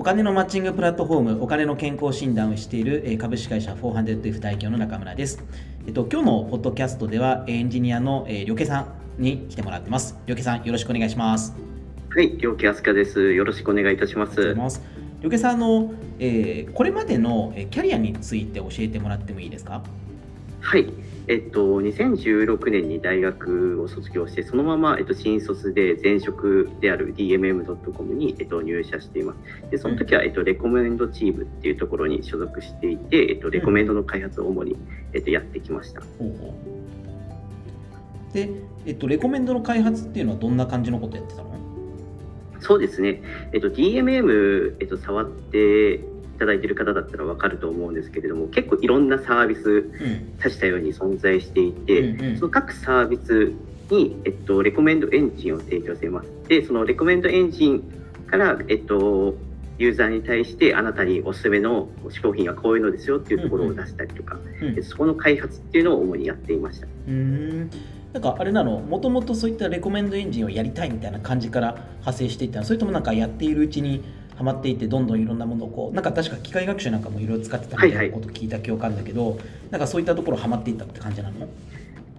[0.00, 5.44] お金のマッチングプラットフォーム、お金の健康診断をしている株式会社 400F 代表の中村です。
[5.86, 8.80] えっと、今日のポッドキャストではエンジニアのりょけさ
[9.18, 10.16] んに来てもらってます。
[10.24, 11.54] りょけさん、よろしくお願いします。
[12.16, 13.34] はい、りょうけあすかです。
[13.34, 14.40] よろしくお願いいたします。
[14.40, 19.82] りょけさんの、えー、これまでのキャリアについて教えてもらってもいいですか？
[20.62, 20.90] はい。
[21.30, 29.70] えっと、2016年に大学を卒業して、そのまま、えっと、新卒で前職である DMM.com に、えっと、入社しています。
[29.70, 34.76] で、その時は、えっと、レコメンドチームっていうところに所属していて、えっと、レコメンドの開発を主に、
[35.12, 36.02] えっと、やってきました。
[38.32, 38.50] で、
[38.84, 41.54] えっと、レコメンドの開発っていうのはどんな感じのことやってたの？
[42.58, 46.00] そうですね、えっと、DMM、えっと、触って
[46.40, 49.82] ただいている方だったら分かると思うんですけれども結構いろんなサービス
[50.38, 53.52] 多種多様に存在していて、うんうん、その各サービス
[53.90, 56.28] に、えっと、レコメンドエンジンを提供しています。
[56.48, 57.82] でそのレコメンドエンジン
[58.26, 59.34] から、えっと、
[59.78, 64.78] ユーザーに対してあなたにおすすめの商品はこういうのですよっていうところを出したりとか、うん。
[64.78, 66.86] うん、そこの開発っていうのを主にやっていました。
[67.08, 67.70] うん。
[68.12, 74.02] なんかあれなのもともとそういったレコメンドエンジンをやりたいみたいな感じから派生していったのそれともなんかやっているうちに
[74.40, 81.46] ハマっていてどんどんいろんなものをこうなんか確か機械学習なんかもいろいろ使ってたみたいなことを聞いた記憶あるんだけど、はいはい、なんかそういったところハマっていったって感じなの？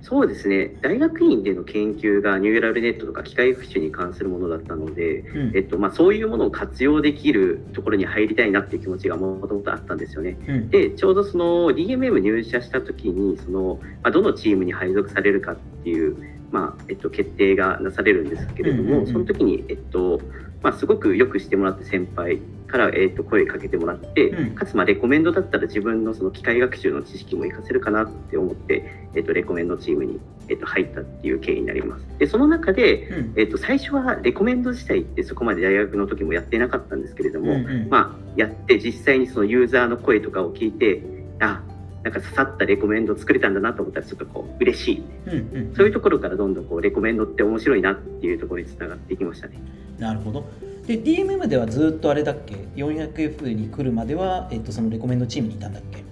[0.03, 0.78] そうですね。
[0.81, 10.38] 大学院での研究がニューラルネットとか機械学習に関するものだったので、うん、えっとまあ、そういうものを活用できるところに入りたいなっていう気持ちがもともとあったんですよね。
[10.47, 16.17] うん、でちょうどその DMM 入社した時にその、まあ、どのチームに配属されるかっていう、
[16.52, 20.21] まあえっと、決定がなされるんですけれども、その時に、えっと
[20.61, 32.05] まあ、すごくよくしてもらった先輩から、えー、と声かけてもらって、うん、かつまあレコメンドだったら自分のその機械学習の知識も活かせるかなって思って、えー、とレコメンドチームに、えー、と入ったっていう経緯になります。
[32.17, 41.03] でその中で、うん、えー、と最初はレコメンド自体ってそこまで大学の時もやってなかったんですけれども、うんうん、まあ、やって実際にそのユーザーの声とかを聞いて
[41.39, 41.62] あ
[42.03, 49.59] なんか刺さったレコメンドを作れたんだなと思ったらちょっとこう嬉しい、うんうん、そういうところからどんどんこうレコメンドって面白いなっていうところにつながっていきましたね。
[50.00, 50.45] なるほど。
[50.88, 56.03] で DMM ではずっとあれだっけ？400F に来るまでは、えっと、そのレコメンドチームにいたんだっけ？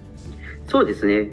[0.68, 1.30] そうですね。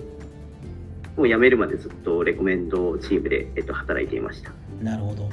[1.16, 4.52] もう辞めるまでずっとレコメンドチームで、えっと、働いていました。
[4.82, 5.30] なるほど。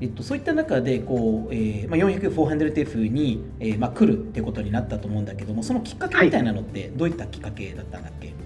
[0.00, 8.36] えっと、そういった中でこう、えーまあ、400-400F に、えーまあ、来るってことになったと思うんだけどもそのきっかけみたいなのってどういったきっかけだったんだっけ、はい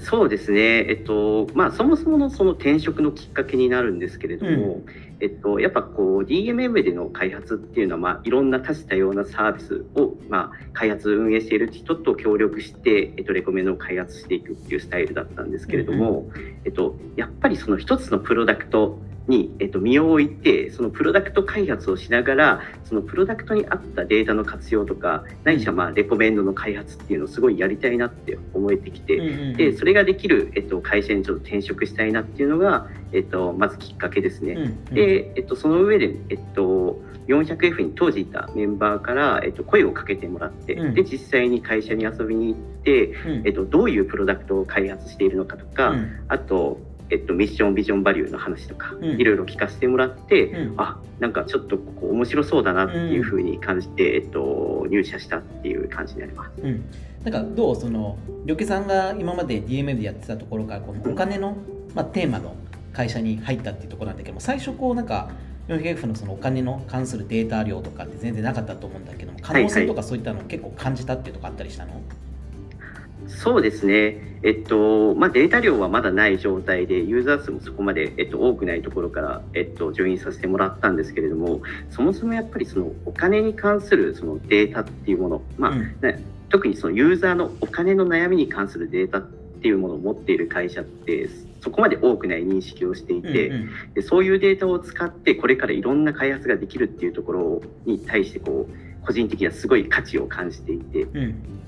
[0.00, 4.86] そうですね、えっとまあ、そもそものその転職のきっかけになるんですけれども、うん、
[5.20, 34.54] えっと、やっぱこう DMM での開発っていうのは、まあ、いろんな多種多様なサービスを、まあ、開発運営している人と協力して、えっと、レコメンドを開発していくっていうスタイルだったんですけれども、うん、えっと、やっぱりその一つのプロダクトに、えっと、身を置いてそのプロダクト開発をしながらそのプロダクトに合ったデータの活用とか何しまあレコメンドの開発っていうのをすごいやりたいなって思えてきて、うんうん、でそれができる、えっと、会社にちょっと転職したいなっていうのが、えっと、まずきっかけですね。
[34.54, 46.80] うんうん、で、えっと、その上で、えっと 400F に当時いたメンバーから、えっと、声をかけてもらって、うん、で実際に会社に遊びに行って、うん、えっと、どういうプロダクトを開発しているのかとか、うん、あと
[47.10, 56.62] えっと、ミッションビジョンバリューの話とか、いろいろ聞かせてもらって、うん、あなんかちょっとここ面白そうだなっていうふうに感じて、うん、えっと、入社したっていう感じになります。
[56.62, 56.84] うん、
[57.24, 61.56] なんかどうそのりょけさんが今まで DMM でやってたところからこのお金の、
[61.94, 62.54] まあ、テーマの
[62.92, 65.30] 会社に入ったっていうところなんだけども最初こうなんか
[65.68, 72.27] 400F のそのお金の関するデータ量とかって全然なかったと思うんだけども可能性とかそういったのを結構感じたっていうとこあったりしたの、はいはい
[73.28, 89.22] そうですね、えっとまあ、データ量はまだない状態で、ユーザー数もそこまで、えっと、多くないところから、えっと、ジョインさせてもらったんですけれども、そもそもやっぱりそのお金に関するそのデータっていうもの、まあ、ね、特にそのユーザーのお金の悩みに関するデータっ
[89.60, 91.28] ていうものを持っている会社って、
[91.60, 101.02] そこまで多くない認識をしていて、うんうん、でそういうデータを使って、これからいろんな開発ができるっていうところに対してこう、個人的にはすごい価値を感じていて。
[101.02, 101.34] うん。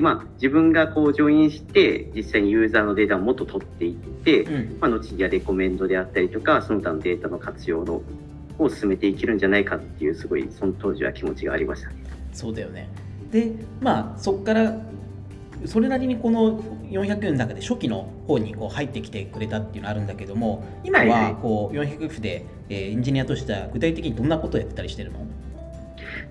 [0.00, 8.02] まあ、自分がこうジョインして実際にユーザーのデータをもっと取っていって、うん、まあ、後にはレコメンドであったりとかその他のデータの活用の
[8.58, 11.96] を進めていけるんじゃないかっていうすごいその当時は気持ちがありました、ね、
[12.32, 12.88] そうだよね。
[13.30, 14.76] でまあそこから
[15.64, 25.25] それなりにこの400円の中で初期の方にこう入ってきてくれたっていうのがあるんだけども今はこう 400F でエンジニアとしては具体的にどんなことをやってたりしてるの？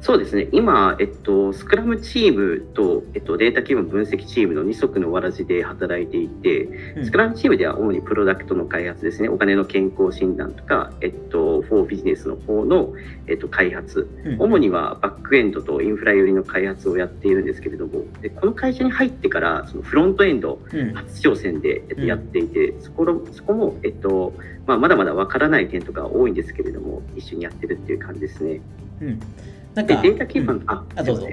[0.02, 6.70] そうですね、今、えっと、スクラムチームと、えっと、データ基盤分析チームの二足のわらじで働いていて、
[7.04, 12.94] スクラムチームでは主にプロダクトの開発ですね、お金の健康診断とか、えっと、フォービジネスの方の、
[13.26, 14.42] えっと、開発、うん。
[14.42, 20.94] 主にはバックエンドとインフラ寄りの開発をやっているんですけれども、でこの会社に入ってから、そのフロントエンド、うん。
[20.94, 22.08] 初挑戦でえっとうん。
[22.08, 24.34] やっていて、そこのそこも、えっと
[24.68, 28.62] まあ、まだまだわからない点とか多いんですけれども、一緒にやってるっていう感じですね。
[29.02, 29.20] うん
[29.76, 30.64] なんかでデータ基盤、うん。
[30.68, 31.28] ああどうぞ。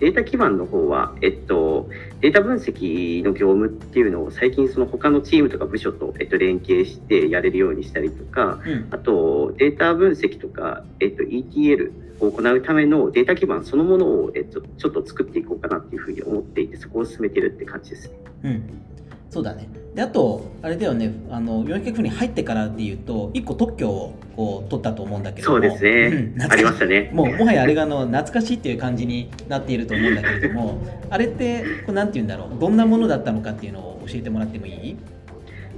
[0.00, 1.88] データ基盤の方は、えっと、
[2.20, 8.88] データ分析の業務っていうのを最近その他のチームとか部署と、えっと、連携してやれるようにしたりとか、うん。
[8.90, 18.18] あとデータ分析とか、えっと、ETL を行うためのデータ基盤そのものを、えっと、ちょっと作っていこうかなっていうふうに思っていて、そこを進めてるって感じですね。
[18.44, 18.82] うん、
[19.34, 19.68] そうだね。
[19.96, 26.34] であと、あれだよね、あの 400F に入ってからでいうと、1個特許をこう取ったと思うんだけども、そうですね。
[26.36, 27.10] うんありましたね。
[27.12, 30.78] もうもはやあれがあの懐かしいっていう感じになっていると思うんだけれども、
[31.10, 34.96] あれって、これなんて言うんだろう、どんなものだったのかっていうのを教えてもらってもいい？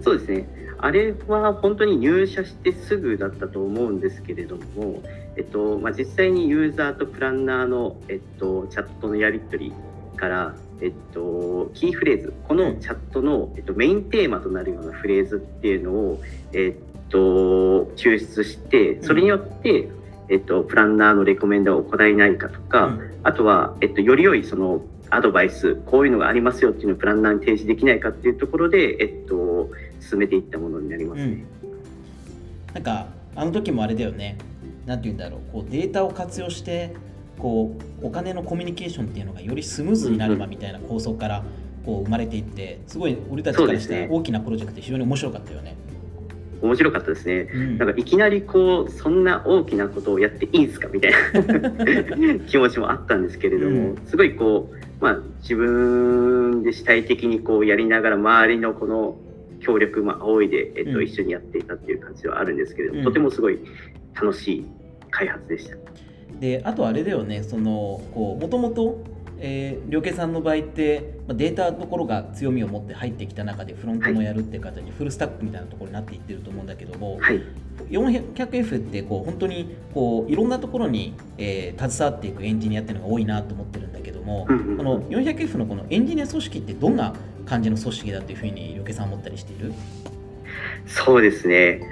[0.03, 0.47] そうですね。
[0.79, 5.03] あれは本当に入社してすぐだったと思うんですけれども、
[5.37, 9.73] えっとまあ、実際にユーザーとプランナーの、えっと、チャットのやり取り
[10.19, 17.19] から、えっと、キーフレーズ、このチャットの、えっと、メインテーマとなるようなフレーズっていうのを、えっと、
[17.97, 19.89] 抽出して、それによって、
[20.29, 23.01] えっと、プランナーのレコメンダーを行えないかとか、うん。
[23.23, 29.71] あとは、えっと、より良いそのアドバイス、こういうのがありますよっていうのをプランナーに提示できないかっていうところで、えっと、
[30.01, 31.45] 進めていったものになりますね。
[32.75, 34.37] なんかあの時もあれだよね。
[34.85, 35.41] なんて言うんだろう。
[35.53, 36.95] こうデータを活用して
[37.39, 41.45] こうお金のコミュニケーションっていうのがよりスムーズになればみたいな構想から
[41.85, 45.77] こう生まれていってすごい俺たちからしたらそうですね大きなプロジェクトで非常に面白かったよね。
[46.63, 47.49] 面白かったですね。
[47.53, 59.17] うんなんかいきなりこうそんな大きなことをやっていいんですかみたいな 気持ちもあったんですけれども、うすごいこう、まあ、自分で主体的にこうやりながら周りのこの
[59.61, 63.59] 協力も仰いで、えっとうん一緒にやっていたっていう感じはあるんですけれども、うんとてもすごい
[64.15, 64.67] 楽しい
[65.11, 65.77] 開発でした。
[66.41, 68.99] であとあれだよねそのこうもともと
[69.39, 77.43] えー、両家さんの場合って、まあ、データのところが強みを持って入ってきた中でフロントもやるっていう形にフルスタックみたいなところになっていってると思うんだけども、はい、
[77.91, 84.77] 400F ってこう本当にこういろんなところに、えー携わっていくエンジニアっていうのが多いなと思ってるんだけども、うんうんうん。
[84.79, 87.13] この 400F のこのエンジニア組織ってどんな
[87.45, 89.75] 感じの組織だというふうに両家さん思ったりしている？
[90.87, 91.83] そうですね。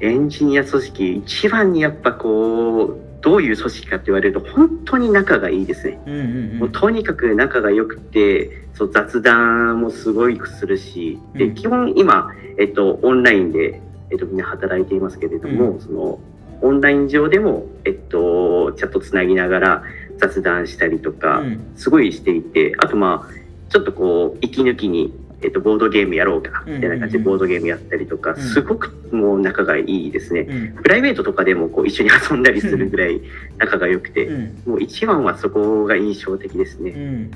[0.00, 6.00] エンジニア組織、一番にやっぱこう、どういう組織かって言われると、本当に仲がいいですね。
[6.06, 11.54] うんうんもうとにかく仲が良くて、そう雑談もすごいするし、でうん。
[11.54, 13.80] 基本今、えっと、オンラインで、
[14.10, 15.80] えっと、みんな働いていますけれども、うん。
[15.80, 16.18] その
[16.62, 19.82] オンライン上でも、えっと、チャットつなぎながら
[20.18, 21.72] 雑談したりとか、うん。
[21.76, 23.40] すごいしていて、あとまあ、
[23.70, 28.36] ちょっとこう、息抜きに、えっと、ボードゲームやろうか、みたいな感じでボードゲームやったりとか、ん。
[28.36, 30.40] すごくもう仲がいいですね。
[30.40, 30.82] うん。
[30.82, 33.20] プライベートとかでもこう一緒に遊んだりするぐらい
[33.58, 34.62] 仲が良くて、うん。
[34.66, 36.90] もう一番はそこが印象的ですね。
[36.90, 37.30] うん。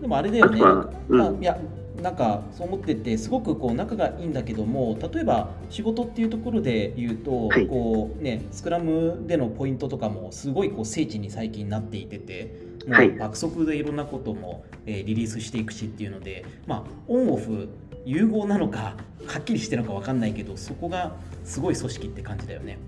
[0.00, 1.58] でもあれだよね、あまあ、いや
[2.02, 7.66] なんかそう思っててすごくこう仲がいいんだけども例えば仕事っていうところで言うと、はい。
[7.66, 12.54] こうね、スクラムでのポイントとかもすごいこう精緻に最近なっていてて
[12.86, 17.68] もはいう爆速でいろんなことも、えーリリースしていくしっていうので、まあ、オンオフ
[18.04, 18.96] 融合なのか
[19.26, 22.78] はっきりしてるのか分かんないけどそこがすごい組織って感じだよね。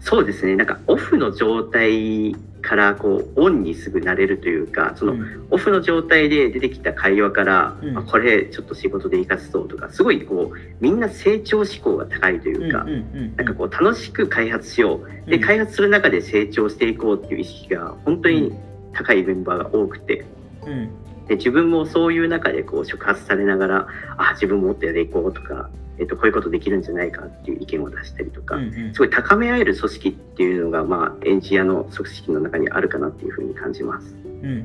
[0.00, 0.54] そうですね。
[0.54, 15.30] なんかオフの状態からこうオンにすぐなれるというか、その、うんオフの状態で出てきた会話から、うんあこれちょっと仕事で活かすぞとか、すごいこうみんな成長志向が高いというか、なんかこう楽しく開発しよう。
[15.30, 18.52] で、うん開発する中で成長していこうっていう意識が本当に
[18.92, 20.24] 高いメンバーが多くて、
[20.66, 20.90] うん。
[21.26, 25.68] で自分もそういう中でこう触発されながらあ自分ももっとやっていこうとか、
[25.98, 28.94] えっと、こういうことできるんじゃないかっていう意見を出したりとか、うんうん。
[28.94, 34.14] すごい高め合える組織っていうのが、まあ、エンジニアの組織の中にあるかなっていうふうに感じます。
[34.24, 34.64] うん、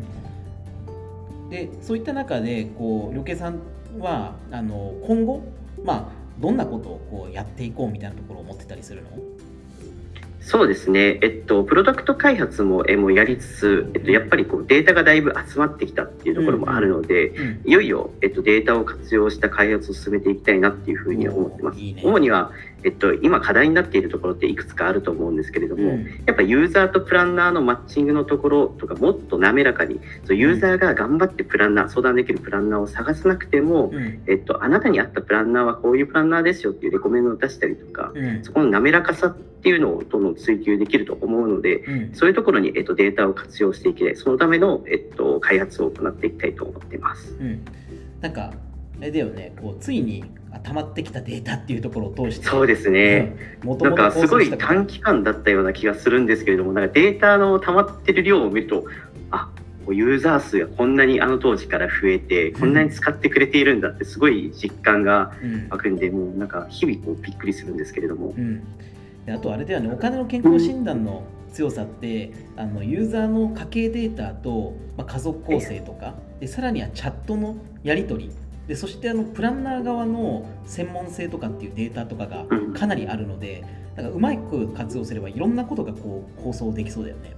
[1.50, 3.60] でそういった中でこう旅家さん
[4.00, 5.44] はあの今後、
[5.84, 6.08] まあ、
[6.40, 9.10] どんなことをこうやっていこうみたいなところを思ってたりするの？
[10.46, 17.62] そうですね、えっと、プロダクト開発もえもやりつつ、えっと、やっぱりこうデータがだいぶ集まってきたっていうところもあるので、うん。
[17.66, 21.80] いよいよ、えっと、データを活用した開発を進めていきたいなっていうふうに思ってます。
[21.80, 22.02] いいね。
[22.04, 22.52] 主には、
[22.84, 26.06] えっと、今課題になっているところっていくつかあると思うんですけれども、うん。
[26.26, 34.22] やっぱユーザーとプランナーのマッチングのところとかもっと滑らかにそうユーザーが頑張ってプランナー相談できるプランナーを探さなくても、うん。
[34.28, 38.44] えっと、あなたに合ったプランナーはこういうプランナーですよっていうレコメンドを出したりとか、うん。
[38.44, 42.14] そこの滑らかさっていうのとのと追求できると思うので、うん。
[42.14, 47.36] そういうところに、えっと、データを活用していきたい、そのための、えっと、開発を行っていきたいと思っています。
[47.40, 47.66] うん、
[48.22, 48.54] なんか
[49.00, 49.54] あれだよね。
[49.62, 52.46] こうついにあ溜まってきたデータっていうところを通して。
[52.46, 53.58] そうですね。
[53.64, 58.86] もとなんかすごい短期間だったような気がするんですけれども、なんかデータの溜まってる量を見ると、
[59.32, 59.50] あ
[59.90, 65.68] ユーザー数がこんなにあの当時から増えて、こんなに使ってくれているんだって、すごい実感がうん。
[65.70, 68.34] 湧くんで、もうなんか日々こうびっくりするんですけれども。
[68.38, 68.40] う。
[68.40, 68.64] ん、
[69.26, 78.32] であとあれだよねお金の健康診断の強さってあのユーザーの家計データと、まあ、家族構成とかでさらにはチャットのやり取り
[78.68, 83.64] でそしてあのプランナー側の専門性とかっていうデータとかがかなりあるので、
[83.98, 87.36] なんかうまく活用すればいろんなことがこう構想できそうだよね。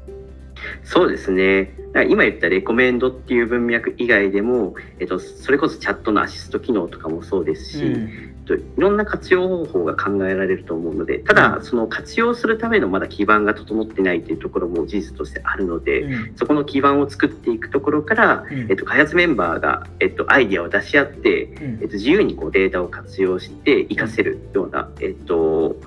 [0.84, 1.74] そうですね。
[2.10, 8.36] 今言ったレコメンドっていう文脈以外でも、えっと、それこそチャットのアシスト機能とかもそうですし、うん。
[8.46, 16.36] といろんな活用方法が考えられると思うので、ただ、その活用するためのまだ基盤が整ってないというところも事実としてあるので、うん。
[16.36, 18.70] そこの基盤を作っていくところから、うん。
[18.70, 21.80] えっと、開発メンバーが、えっと、アイディアを出し合って、うん。
[21.82, 25.78] えっと、自由にこうデータを活用して活かせるような、えっと、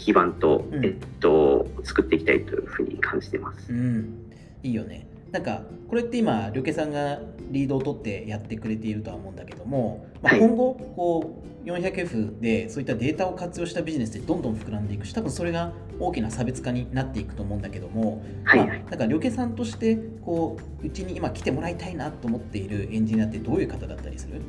[0.00, 0.84] 基盤と、うん。
[0.84, 3.70] えっと、作っていきたいというふうに感じてます。
[3.72, 5.06] うん、いいよね。
[5.30, 10.40] なんかこれって今、りょけさんがリードを取ってやってくれているとは思うんだけども、まあ、はい。
[10.40, 24.40] 今後こう 400F でそういったデータを活用したビジネスでどんどん膨らんでいくし、多分それが大きな差別化になっていくと思うんだけども、はい、まあ、なんかりょけさんとしてこううちに今来てもらいたいなと思っているエンジニアってどういう方だったりする？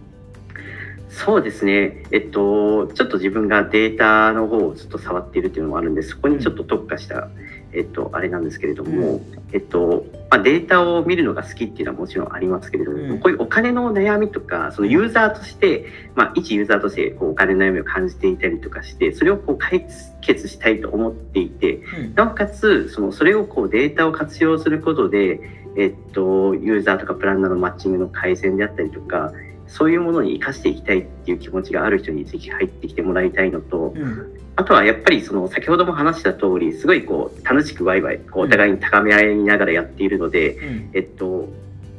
[1.11, 7.27] そうですね、えっと、ちょっと自分がデータの方をずっと触っているっていうのもあるんで、そこにちょっと特化した、
[7.73, 13.19] えっと、あれなんですけれども、うえっと、まあ、データを見るのが好きっていうのはもちろんありますけれども、うん。
[13.19, 19.85] こういうお金の悩みとか、そのユーザーとして、まあ、一ユーザーとしてこうお金の悩みを感じていたりとかして、それをこう解
[20.21, 21.79] 決したいと思っていて、う
[22.11, 22.15] ん。
[22.15, 25.41] なおかつ、そのそれをこうデータを活用することで、
[25.77, 29.33] えっと、ユーザーとかプランナーのマッチングの改善であったりとか、
[29.71, 34.37] そういうものに生かしていきたいっていう気持ちがある人にぜひ入ってきてもらいたいのと、うん。
[34.57, 40.89] あとはやっぱりその先ほども話した通り、すごいこう楽しくワイワイこうお互いに高め合いながらやっているので、うん。
[40.93, 41.47] えっと、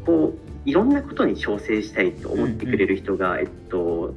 [0.04, 4.14] こういろんなことに調整したいと思ってくれる人が、えっと、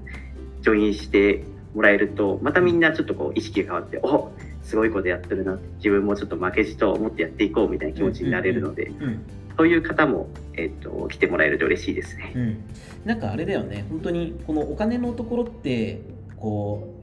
[0.61, 4.31] ジョインしてもらえると、またみんなちょっとこう意識が変わって、お
[4.63, 9.25] すごいことやってるな、自分もちょっと負けじと思ってやっていこうみたいな気持ちになれるので、うん
[9.57, 12.33] そういう方も、えっと、来てもらえると嬉しいですね。
[12.35, 12.57] うん、
[13.05, 16.01] なんかあれだよね、本当にこのお金のところって、
[16.37, 16.93] こ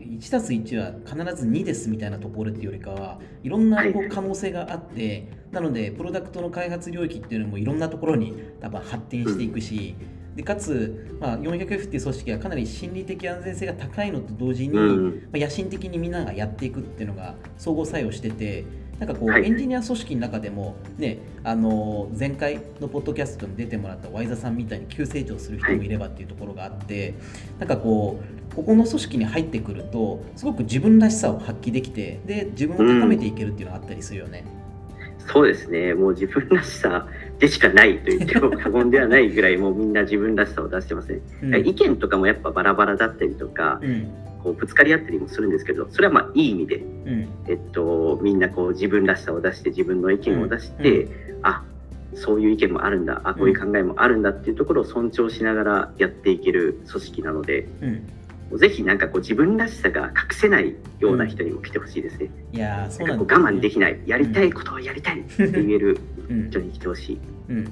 [0.00, 3.92] う、1たす1は必ず2ですみたいなところっていうよりかは、いろんなはい。
[3.92, 9.96] こう可能性があって、なので、プロダクトの開発領域っていうのもいろんなところに多分発展していくし、
[10.38, 18.64] でかつ、まあ、400F っていう組織がかなり心理的安全性が高いのと同時に、うん、まあ、野心的にみんながやっていくっていうのが相互作用してて
[18.98, 19.44] なんかこう、はい。
[19.44, 27.14] エンジニア組織の中でもねあの前回のポッドキャストに出てもらったワイザさんみたいに急成長する人もいればっていうところがあって、
[27.58, 28.20] なんかこ
[28.52, 34.44] うここの組織に入ってくるとすごく自分らしさを発揮できてで自分を高めていけるっていうのがあったりするよね。
[35.30, 37.06] そうですね、もう自分らしさ
[37.38, 41.20] でしかないと言っても過言ではないぐらい、もうみんな自分らしさを出してますね。
[41.42, 41.68] うん。
[41.68, 44.10] 意見とかもやっぱバラバラだったりとか、うん
[44.42, 46.80] こうぶつかり合ったりもするんですけど、それはまあいい意味で、う
[47.10, 47.28] ん。
[47.48, 51.10] えっと、みんなこう自分らしさを出して、自分の意見を出して、う
[51.42, 51.62] あ
[52.14, 57.68] そういう意見もあるんだ、あこういう考えもあるんだっていうところを尊重しながらやっていける組織なので、
[58.50, 62.30] うん、ぜひなんかこう自分らしさが隠せないような人にも来てほしいですね。
[62.52, 63.34] いやーそうななんんだ。
[63.34, 66.50] かこう我慢できない、やりたいことをやりたいって言えるうん。
[66.50, 67.18] 人に来てほしい。
[67.50, 67.68] うん、い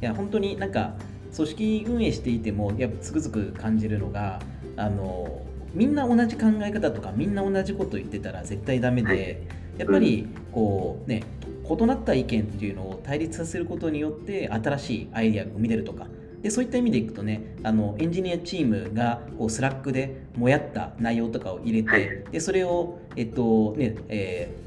[0.00, 0.94] や本当になんか
[1.34, 4.40] 組織運営していてもやっぱつくづく感じるのが
[4.76, 5.41] あの
[5.74, 9.38] みんな同じ考え方とかみんな同じこと言ってたら絶対ダメで、はい。
[9.78, 11.22] やっぱりこうね
[11.68, 16.06] 異なった意見っていうのを対立させることによって新しいアイデアが生み出るとか。
[16.42, 22.24] でそういった意味でいくとねあのエンジニアチームがこうスラックでもやった内容とかを入れて、はい。
[22.32, 24.62] でそれをえっとねえー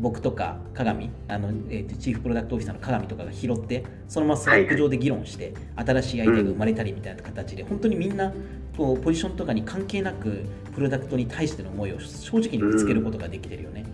[0.00, 8.32] 僕とか鏡あの、えーとチーフプロダクトオフィサーの鏡とかが拾ってそのままスラック上で議論して、新しいアイデアが生まれたりみたいな形で、本当にみんな
[8.80, 13.84] こうポジションとかに関係なくプロダクトに対しての思いを正直にぶつけることができてるよね。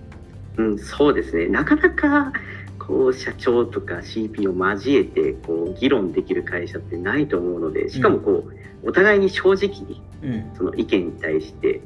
[0.58, 1.48] うん、そうですね。
[1.48, 2.32] なかなか
[2.78, 8.44] こう社長とか CP を交えてこう議論できる会社ってないと思うので、しかもこ
[8.84, 11.80] う、お互いに正直にうんその意見に対して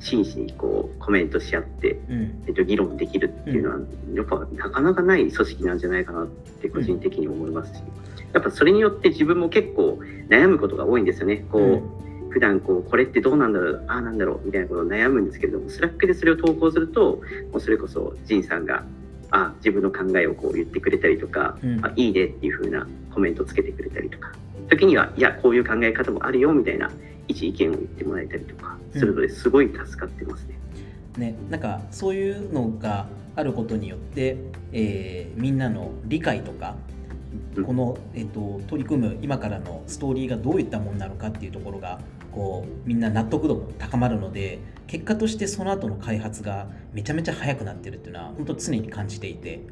[0.00, 3.78] 真摯にこうコメントし合って、うんえっと、議論できるっていうのは、
[4.14, 6.26] やっぱなかなかない組織なんじゃないかなっ
[6.62, 7.82] て個人的に思いますし、
[8.32, 9.98] やっぱそれによって自分も結構
[10.30, 11.44] 悩むことが多いんですよね。
[11.52, 12.07] こう、うん
[12.38, 18.84] 普普段こうこれってどうなんだろうああなんだろうみたいなことを悩むんですけれどもスラックでそれを投稿するともうそれこそジンさんが
[19.30, 21.84] あ自分の考えをこう言ってくれたりとか、うん。
[21.84, 24.32] あいいねっていう風なコメントをつけてくれたりとか
[24.70, 26.90] 時にはいやこういう考え方もあるよみたいな
[27.26, 30.58] 一意見を言ってもらえたりとかするのですごい助かってますね。
[31.18, 34.36] ね、なんかそういうのがあることによって、
[34.72, 36.76] えーみんなの理解とか
[37.56, 37.64] うん。
[37.64, 41.98] この、えっと取り組む今からのストーリーがどういったものなのかっていうところが
[42.32, 49.62] こうみんな納得度も高まるので結果としてその後の開発がめちゃめちゃ早くなってるっていうのは本当常に感じていて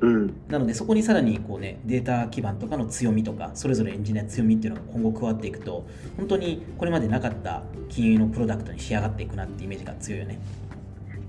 [0.00, 5.86] うん、なのでそこにさらにこう、ね、データ基盤とかの強みとかそれぞれエンジニアの強みっていうのが今後加わっていくと
[6.16, 10.38] 本当にこれまでなかった金融のプロダクトに仕上がっていくなってイメージが強いよね。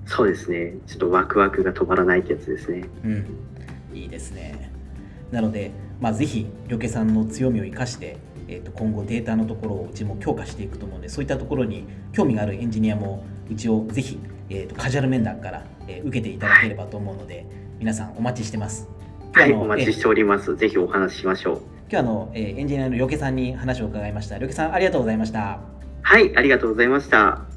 [0.06, 2.84] そうですねちょっとワクワクが止まらないってやつですね。
[3.04, 3.26] うん、
[3.94, 4.72] いいですね。
[5.32, 5.72] なので、
[6.02, 8.18] まあ、ぜひ、りょけさんの強みを生かして、
[8.50, 17.46] えー、と今後データのところをうちも強化していくと思うので、そういったところに興味があるエンジニアもうちをぜひ、えー、とカジュアル面談から、えー受けていただければと思うので、
[17.80, 18.90] 皆さんお待ちしてます。
[19.34, 20.56] はい、お待ちしております。
[20.56, 21.58] ぜひお話ししましょう。
[21.58, 24.38] 今日はあの、えーエンジニアのりょけさんに話を伺いました。
[24.38, 25.60] りょけさん、ありがとうございました。
[26.02, 27.49] はい、ありがとうございました。